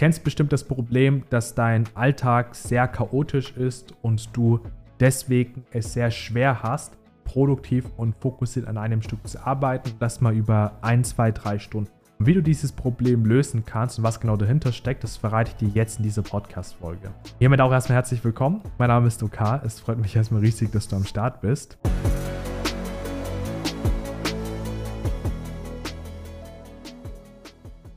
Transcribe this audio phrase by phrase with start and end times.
[0.00, 4.60] kennst bestimmt das Problem, dass dein Alltag sehr chaotisch ist und du
[4.98, 9.90] deswegen es sehr schwer hast, produktiv und fokussiert an einem Stück zu arbeiten.
[9.98, 11.90] Das mal über ein, zwei, drei Stunden.
[12.18, 15.56] Und wie du dieses Problem lösen kannst und was genau dahinter steckt, das verrate ich
[15.56, 17.10] dir jetzt in dieser Podcast-Folge.
[17.38, 18.62] Hiermit auch erstmal herzlich willkommen.
[18.78, 19.60] Mein Name ist OK.
[19.66, 21.76] Es freut mich erstmal riesig, dass du am Start bist.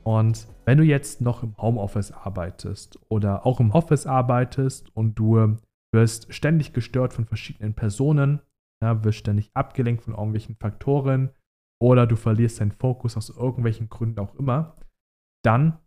[0.04, 5.56] Und wenn du jetzt noch im Homeoffice arbeitest oder auch im Office arbeitest und du
[5.92, 8.40] wirst ständig gestört von verschiedenen Personen,
[8.82, 11.30] ja, wirst ständig abgelenkt von irgendwelchen Faktoren
[11.80, 14.76] oder du verlierst deinen Fokus aus irgendwelchen Gründen auch immer,
[15.42, 15.78] dann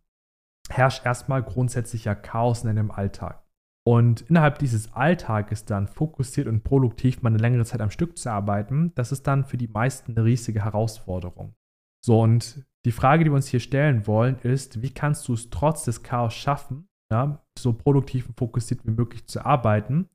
[0.70, 3.44] herrscht erstmal grundsätzlicher Chaos in deinem Alltag.
[3.86, 8.30] Und innerhalb dieses Alltages dann fokussiert und produktiv mal eine längere Zeit am Stück zu
[8.30, 11.56] arbeiten, das ist dann für die meisten eine riesige Herausforderung.
[12.04, 15.50] So, und die Frage, die wir uns hier stellen wollen, ist, wie kannst du es
[15.50, 20.08] trotz des Chaos schaffen, ja, so produktiv und fokussiert wie möglich zu arbeiten?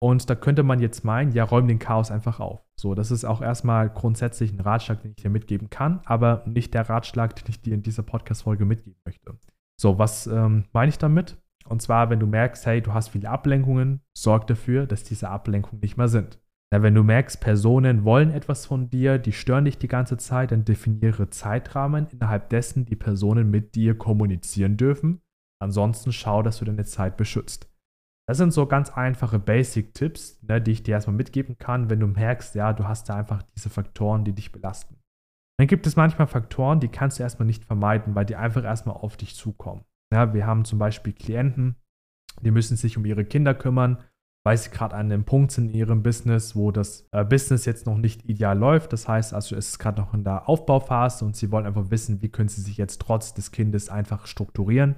[0.00, 2.64] Und da könnte man jetzt meinen, ja, räum den Chaos einfach auf.
[2.78, 6.72] So, das ist auch erstmal grundsätzlich ein Ratschlag, den ich dir mitgeben kann, aber nicht
[6.74, 9.36] der Ratschlag, den ich dir in dieser Podcast-Folge mitgeben möchte.
[9.80, 11.36] So, was ähm, meine ich damit?
[11.66, 15.80] Und zwar, wenn du merkst, hey, du hast viele Ablenkungen, sorg dafür, dass diese Ablenkungen
[15.80, 16.38] nicht mehr sind.
[16.74, 20.50] Ja, wenn du merkst, Personen wollen etwas von dir, die stören dich die ganze Zeit,
[20.50, 25.20] dann definiere Zeitrahmen, innerhalb dessen die Personen mit dir kommunizieren dürfen.
[25.62, 27.72] Ansonsten schau, dass du deine Zeit beschützt.
[28.28, 32.08] Das sind so ganz einfache Basic-Tipps, ne, die ich dir erstmal mitgeben kann, wenn du
[32.08, 34.96] merkst, ja, du hast da einfach diese Faktoren, die dich belasten.
[35.60, 38.96] Dann gibt es manchmal Faktoren, die kannst du erstmal nicht vermeiden, weil die einfach erstmal
[38.96, 39.84] auf dich zukommen.
[40.12, 41.76] Ja, wir haben zum Beispiel Klienten,
[42.40, 44.02] die müssen sich um ihre Kinder kümmern
[44.46, 47.86] weil sie gerade an einem Punkt sind in ihrem Business, wo das äh, Business jetzt
[47.86, 48.92] noch nicht ideal läuft.
[48.92, 52.20] Das heißt also, es ist gerade noch in der Aufbauphase und sie wollen einfach wissen,
[52.20, 54.96] wie können sie sich jetzt trotz des Kindes einfach strukturieren,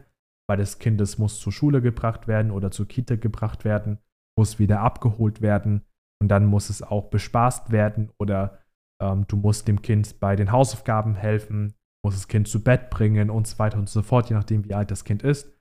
[0.48, 3.98] weil das Kind muss zur Schule gebracht werden oder zur Kita gebracht werden,
[4.36, 5.83] muss wieder abgeholt werden
[6.20, 8.59] und dann muss es auch bespaßt werden oder
[9.00, 13.31] ähm, du musst dem Kind bei den Hausaufgaben helfen, musst das Kind zu Bett bringen
[13.31, 15.53] und so weiter und so fort, je nachdem, wie alt das Kind ist.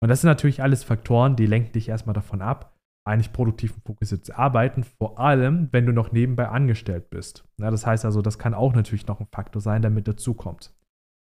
[0.00, 2.77] Und das sind natürlich alles Faktoren, die lenken dich erstmal davon ab,
[3.08, 7.44] eigentlich produktiv und fokussiert zu arbeiten, vor allem, wenn du noch nebenbei angestellt bist.
[7.58, 10.74] Ja, das heißt also, das kann auch natürlich noch ein Faktor sein, der mit dazukommt.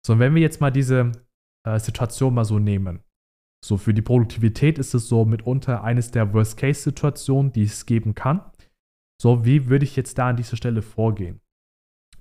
[0.04, 1.12] So, und wenn wir jetzt mal diese
[1.66, 3.00] äh, Situation mal so nehmen.
[3.64, 8.41] So, für die Produktivität ist es so mitunter eines der Worst-Case-Situationen, die es geben kann.
[9.20, 11.41] So, wie würde ich jetzt da an dieser Stelle vorgehen?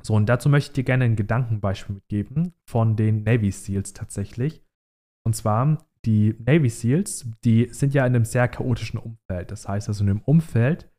[0.01, 4.63] So, und dazu möchte ich dir gerne ein Gedankenbeispiel mitgeben von den Navy SEALs tatsächlich.
[5.25, 9.51] Und zwar die Navy SEALs, die sind ja in einem sehr chaotischen Umfeld.
[9.51, 10.91] Das heißt also in einem Umfeld,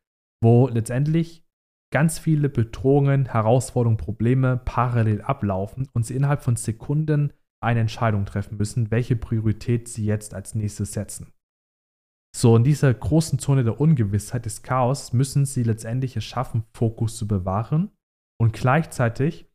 [0.43, 1.45] wo letztendlich
[1.93, 8.57] ganz viele Bedrohungen, Herausforderungen, Probleme parallel ablaufen und sie innerhalb von Sekunden eine Entscheidung treffen
[8.57, 11.33] müssen, welche Priorität sie jetzt als nächstes setzen.
[12.35, 17.17] So, in dieser großen Zone der Ungewissheit, des Chaos, müssen sie letztendlich es schaffen, Fokus
[17.17, 17.89] zu bewahren
[18.39, 19.49] und gleichzeitig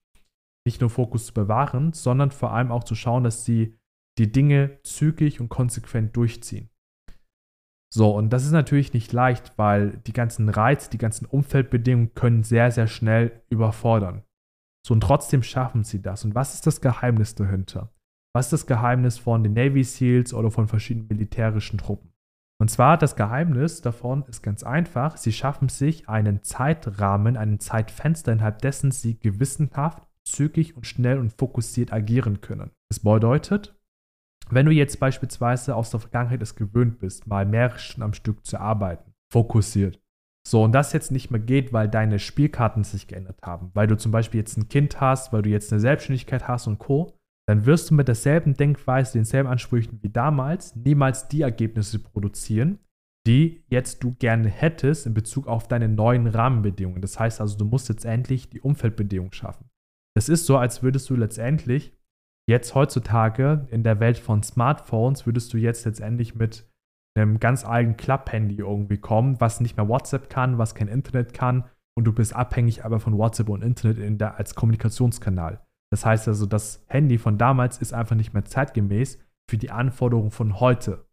[0.66, 3.78] nicht nur Fokus zu bewahren, sondern vor allem auch zu schauen, dass sie
[4.18, 6.68] die Dinge zügig und konsequent durchziehen.
[7.94, 12.42] So, und das ist natürlich nicht leicht, weil die ganzen Reize, die ganzen Umfeldbedingungen können
[12.42, 14.22] sehr, sehr schnell überfordern.
[14.86, 16.24] So, und trotzdem schaffen sie das.
[16.24, 17.92] Und was ist das Geheimnis dahinter?
[18.34, 22.12] Was ist das Geheimnis von den Navy SEALs oder von verschiedenen militärischen Truppen?
[22.58, 25.16] Und zwar das Geheimnis davon ist ganz einfach.
[25.18, 31.32] Sie schaffen sich einen Zeitrahmen, einen Zeitfenster, innerhalb dessen sie gewissenhaft, zügig und schnell und
[31.32, 32.70] fokussiert agieren können.
[32.88, 33.74] Das bedeutet,
[34.50, 38.44] wenn du jetzt beispielsweise aus der Vergangenheit es gewöhnt bist, mal mehrere Stunden am Stück
[38.44, 40.02] zu arbeiten, fokussiert,
[40.46, 43.96] so, und das jetzt nicht mehr geht, weil deine Spielkarten sich geändert haben, weil du
[43.96, 47.16] zum Beispiel jetzt ein Kind hast, weil du jetzt eine Selbstständigkeit hast und Co.,
[47.48, 52.78] dann wirst du mit derselben Denkweise, denselben Ansprüchen wie damals niemals die Ergebnisse produzieren,
[53.26, 57.02] die jetzt du gerne hättest in Bezug auf deine neuen Rahmenbedingungen.
[57.02, 59.68] Das heißt also, du musst jetzt endlich die Umfeldbedingungen schaffen.
[60.16, 61.92] Das ist so, als würdest du letztendlich
[62.48, 66.68] jetzt heutzutage in der Welt von Smartphones würdest du jetzt letztendlich mit
[67.14, 71.64] einem ganz alten Klapp-Handy irgendwie kommen, was nicht mehr WhatsApp kann, was kein Internet kann
[71.96, 75.60] und du bist abhängig aber von WhatsApp und Internet der, als Kommunikationskanal.
[75.92, 79.18] Das heißt also, das Handy von damals ist einfach nicht mehr zeitgemäß
[79.50, 81.06] für die Anforderungen von heute.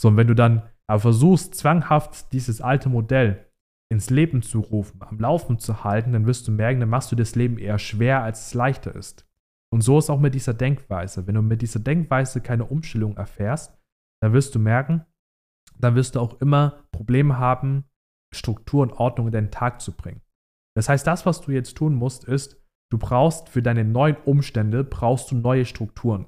[0.00, 3.46] So, und wenn du dann aber versuchst, zwanghaft dieses alte Modell
[3.92, 7.16] ins Leben zu rufen, am Laufen zu halten, dann wirst du merken, dann machst du
[7.16, 9.26] das Leben eher schwer, als es leichter ist.
[9.72, 11.26] Und so ist auch mit dieser Denkweise.
[11.26, 13.76] Wenn du mit dieser Denkweise keine Umstellung erfährst,
[14.22, 15.04] dann wirst du merken,
[15.78, 17.84] dann wirst du auch immer Probleme haben,
[18.34, 20.22] Struktur und Ordnung in deinen Tag zu bringen.
[20.76, 24.84] Das heißt, das, was du jetzt tun musst, ist, du brauchst für deine neuen Umstände,
[24.84, 26.26] brauchst du neue Strukturen.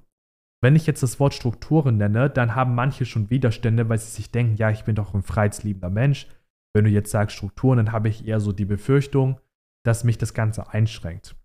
[0.60, 4.32] Wenn ich jetzt das Wort Strukturen nenne, dann haben manche schon Widerstände, weil sie sich
[4.32, 6.26] denken, ja, ich bin doch ein freiheitsliebender Mensch.
[6.74, 9.40] Wenn du jetzt sagst Strukturen, dann habe ich eher so die Befürchtung,
[9.84, 11.36] dass mich das Ganze einschränkt.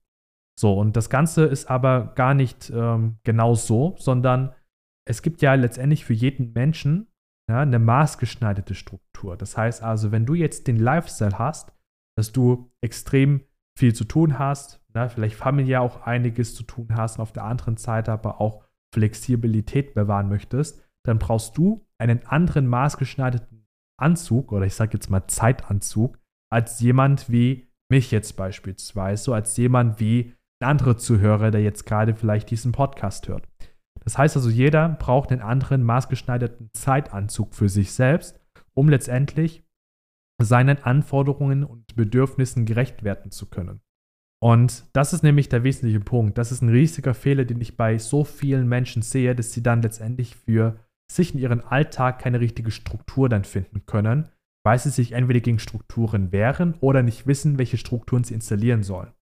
[0.60, 4.54] So, und das Ganze ist aber gar nicht ähm, genau so, sondern
[5.08, 7.08] es gibt ja letztendlich für jeden Menschen
[7.50, 9.36] ja, eine maßgeschneiderte Struktur.
[9.36, 11.74] Das heißt also, wenn du jetzt den Lifestyle hast,
[12.18, 13.42] dass du extrem
[13.78, 17.44] viel zu tun hast, na, vielleicht familiär auch einiges zu tun hast und auf der
[17.44, 18.64] anderen Seite aber auch
[18.94, 23.68] Flexibilität bewahren möchtest, dann brauchst du einen anderen maßgeschneiderten
[24.00, 26.20] Anzug oder ich sage jetzt mal Zeitanzug
[26.52, 31.86] als jemand wie mich jetzt beispielsweise, so als jemand wie ein anderer Zuhörer, der jetzt
[31.86, 33.48] gerade vielleicht diesen Podcast hört.
[34.04, 38.40] Das heißt also, jeder braucht einen anderen maßgeschneiderten Zeitanzug für sich selbst,
[38.74, 39.64] um letztendlich
[40.42, 43.82] seinen Anforderungen und Bedürfnissen gerecht werden zu können.
[44.42, 46.38] Und das ist nämlich der wesentliche Punkt.
[46.38, 49.82] Das ist ein riesiger Fehler, den ich bei so vielen Menschen sehe, dass sie dann
[49.82, 50.80] letztendlich für
[51.10, 54.30] sich in ihren Alltag keine richtige Struktur dann finden können,
[54.66, 59.14] weil sie sich entweder gegen Strukturen wehren oder nicht wissen, welche Strukturen sie installieren sollen.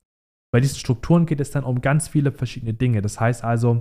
[0.54, 3.02] Bei diesen Strukturen geht es dann um ganz viele verschiedene Dinge.
[3.02, 3.80] Das heißt also,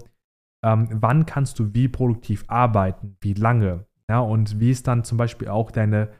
[0.64, 5.18] ähm, wann kannst du wie produktiv arbeiten, wie lange, ja, und wie ist dann zum
[5.18, 6.12] Beispiel auch deine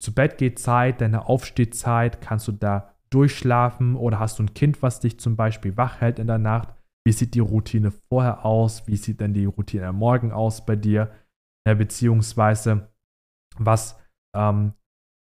[0.00, 4.82] zu Bett geht Zeit, deine Aufstehzeit, kannst du da durchschlafen oder hast du ein Kind,
[4.82, 6.74] was dich zum Beispiel wach hält in der Nacht?
[7.04, 8.86] Wie sieht die Routine vorher aus?
[8.86, 11.10] Wie sieht denn die Routine am Morgen aus bei dir?
[11.66, 12.92] Ja, beziehungsweise,
[13.56, 13.98] was
[14.36, 14.74] ähm,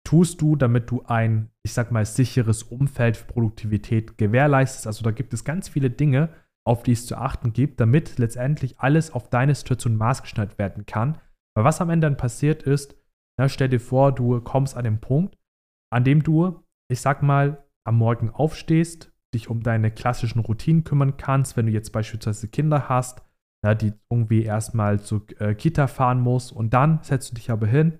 [0.03, 4.87] tust du, damit du ein, ich sag mal, sicheres Umfeld für Produktivität gewährleistest?
[4.87, 6.29] Also da gibt es ganz viele Dinge,
[6.67, 11.19] auf die es zu achten gibt, damit letztendlich alles auf deine Situation maßgeschneidert werden kann.
[11.55, 12.95] Weil was am Ende dann passiert ist,
[13.39, 15.37] na, stell dir vor, du kommst an den Punkt,
[15.91, 21.17] an dem du, ich sag mal, am Morgen aufstehst, dich um deine klassischen Routinen kümmern
[21.17, 23.23] kannst, wenn du jetzt beispielsweise Kinder hast,
[23.63, 27.67] na, die irgendwie erstmal zur äh, Kita fahren muss und dann setzt du dich aber
[27.67, 27.99] hin,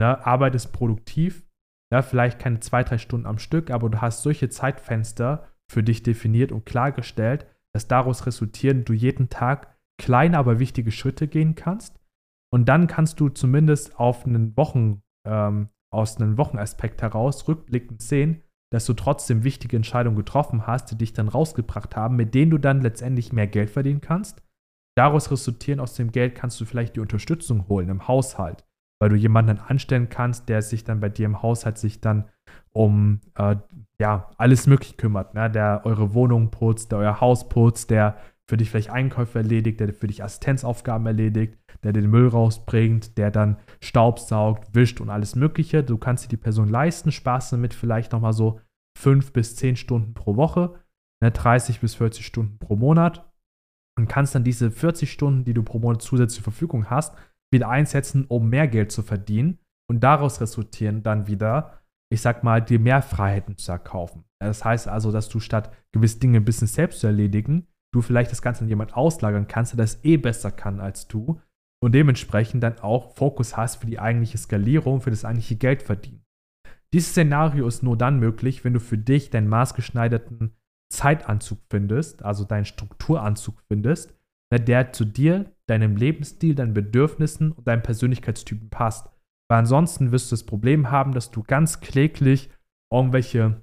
[0.00, 1.46] na, arbeitest produktiv,
[1.92, 6.02] ja, vielleicht keine zwei, drei Stunden am Stück, aber du hast solche Zeitfenster für dich
[6.02, 12.00] definiert und klargestellt, dass daraus resultieren, du jeden Tag kleine, aber wichtige Schritte gehen kannst.
[12.52, 18.42] Und dann kannst du zumindest auf einen Wochen, ähm, aus einem Wochenaspekt heraus rückblickend sehen,
[18.72, 22.58] dass du trotzdem wichtige Entscheidungen getroffen hast, die dich dann rausgebracht haben, mit denen du
[22.58, 24.42] dann letztendlich mehr Geld verdienen kannst.
[24.96, 28.64] Daraus resultieren aus dem Geld kannst du vielleicht die Unterstützung holen im Haushalt,
[29.00, 32.28] weil du jemanden anstellen kannst, der sich dann bei dir im Haushalt sich dann
[32.72, 33.56] um äh,
[33.98, 35.50] ja, alles möglich kümmert, ne?
[35.50, 38.16] der eure Wohnung putzt, der euer Haus putzt, der
[38.48, 43.30] für dich vielleicht Einkäufe erledigt, der für dich Assistenzaufgaben erledigt, der den Müll rausbringt, der
[43.30, 45.82] dann Staub saugt, wischt und alles Mögliche.
[45.82, 48.60] Du kannst dir die Person leisten, sparst damit vielleicht nochmal so
[48.98, 50.74] fünf bis zehn Stunden pro Woche,
[51.22, 51.30] ne?
[51.30, 53.30] 30 bis 40 Stunden pro Monat
[53.96, 57.14] und kannst dann diese 40 Stunden, die du pro Monat zusätzlich zur Verfügung hast,
[57.52, 59.58] wieder einsetzen, um mehr Geld zu verdienen
[59.90, 61.80] und daraus resultieren dann wieder
[62.12, 64.24] ich sag mal, dir mehr Freiheiten zu erkaufen.
[64.40, 68.32] Das heißt also, dass du statt gewisse Dinge ein bisschen selbst zu erledigen, du vielleicht
[68.32, 71.40] das Ganze an jemand auslagern kannst, der das eh besser kann als du
[71.82, 76.24] und dementsprechend dann auch Fokus hast für die eigentliche Skalierung, für das eigentliche Geldverdienen.
[76.92, 80.56] Dieses Szenario ist nur dann möglich, wenn du für dich deinen maßgeschneiderten
[80.92, 84.12] Zeitanzug findest, also deinen Strukturanzug findest,
[84.52, 89.08] der zu dir, deinem Lebensstil, deinen Bedürfnissen und deinem Persönlichkeitstypen passt.
[89.48, 92.50] Weil ansonsten wirst du das Problem haben, dass du ganz kläglich
[92.92, 93.62] irgendwelche,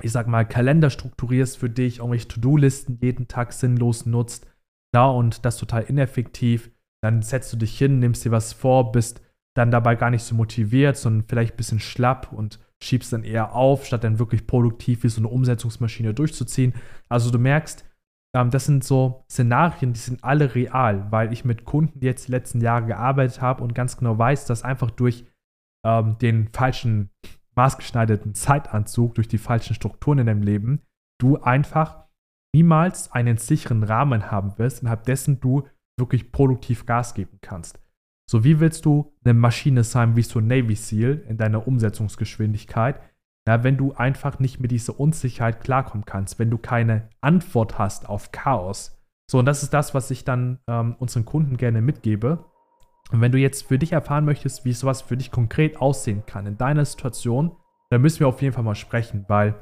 [0.00, 4.46] ich sag mal, Kalender strukturierst für dich, irgendwelche To-Do-Listen jeden Tag sinnlos nutzt.
[4.94, 6.70] Ja, und das total ineffektiv.
[7.02, 9.20] Dann setzt du dich hin, nimmst dir was vor, bist
[9.56, 13.54] dann dabei gar nicht so motiviert, sondern vielleicht ein bisschen schlapp und schiebst dann eher
[13.54, 16.74] auf, statt dann wirklich produktiv wie so eine Umsetzungsmaschine durchzuziehen.
[17.08, 17.84] Also du merkst,
[18.34, 22.60] das sind so Szenarien, die sind alle real, weil ich mit Kunden jetzt die letzten
[22.60, 25.24] Jahre gearbeitet habe und ganz genau weiß, dass einfach durch
[25.86, 27.10] ähm, den falschen
[27.54, 30.82] maßgeschneiderten Zeitanzug, durch die falschen Strukturen in deinem Leben,
[31.20, 32.04] du einfach
[32.54, 37.78] niemals einen sicheren Rahmen haben wirst, innerhalb dessen du wirklich produktiv Gas geben kannst.
[38.28, 43.00] So wie willst du eine Maschine sein wie so Navy SEAL in deiner Umsetzungsgeschwindigkeit,
[43.46, 48.08] ja, wenn du einfach nicht mit dieser Unsicherheit klarkommen kannst, wenn du keine Antwort hast
[48.08, 48.98] auf Chaos.
[49.30, 52.44] So, und das ist das, was ich dann ähm, unseren Kunden gerne mitgebe.
[53.12, 56.46] Und wenn du jetzt für dich erfahren möchtest, wie sowas für dich konkret aussehen kann
[56.46, 57.52] in deiner Situation,
[57.90, 59.54] dann müssen wir auf jeden Fall mal sprechen, weil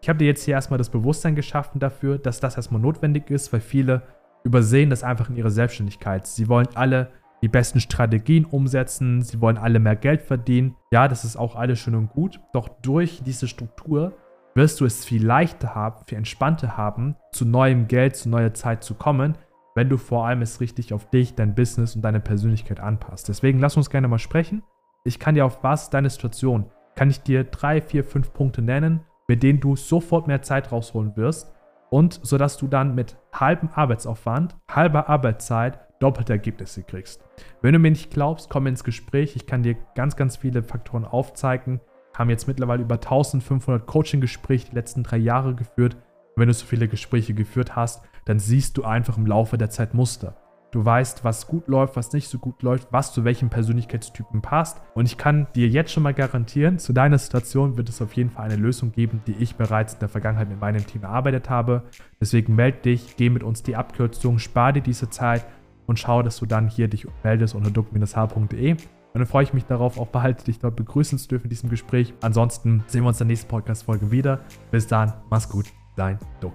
[0.00, 3.52] ich habe dir jetzt hier erstmal das Bewusstsein geschaffen dafür, dass das erstmal notwendig ist,
[3.52, 4.02] weil viele
[4.44, 6.26] übersehen das einfach in ihrer Selbstständigkeit.
[6.26, 7.10] Sie wollen alle
[7.44, 10.76] die besten Strategien umsetzen, sie wollen alle mehr Geld verdienen.
[10.90, 14.14] Ja, das ist auch alles schön und gut, doch durch diese Struktur
[14.54, 18.82] wirst du es viel leichter haben, viel entspannter haben, zu neuem Geld, zu neuer Zeit
[18.82, 19.36] zu kommen,
[19.74, 23.28] wenn du vor allem es richtig auf dich, dein Business und deine Persönlichkeit anpasst.
[23.28, 24.62] Deswegen lass uns gerne mal sprechen.
[25.04, 29.00] Ich kann dir auf Basis deiner Situation, kann ich dir drei, vier, fünf Punkte nennen,
[29.28, 31.52] mit denen du sofort mehr Zeit rausholen wirst
[31.90, 37.24] und sodass du dann mit halbem Arbeitsaufwand, halber Arbeitszeit doppelte Ergebnisse kriegst.
[37.62, 39.36] Wenn du mir nicht glaubst, komm ins Gespräch.
[39.36, 41.80] Ich kann dir ganz, ganz viele Faktoren aufzeigen.
[42.16, 45.94] Haben jetzt mittlerweile über 1500 Coaching-Gespräche die letzten drei Jahre geführt.
[45.94, 49.70] Und wenn du so viele Gespräche geführt hast, dann siehst du einfach im Laufe der
[49.70, 50.36] Zeit Muster.
[50.74, 54.82] Du weißt, was gut läuft, was nicht so gut läuft, was zu welchem Persönlichkeitstypen passt.
[54.94, 58.30] Und ich kann dir jetzt schon mal garantieren, zu deiner Situation wird es auf jeden
[58.30, 61.84] Fall eine Lösung geben, die ich bereits in der Vergangenheit mit meinem Team erarbeitet habe.
[62.20, 65.44] Deswegen melde dich, geh mit uns die Abkürzung, spar dir diese Zeit
[65.86, 68.72] und schau, dass du dann hier dich meldest unter duck-h.de.
[68.72, 71.70] Und dann freue ich mich darauf, auch behalte dich dort begrüßen zu dürfen in diesem
[71.70, 72.14] Gespräch.
[72.20, 74.40] Ansonsten sehen wir uns in der nächsten Podcast-Folge wieder.
[74.72, 76.54] Bis dann, mach's gut, dein Duck.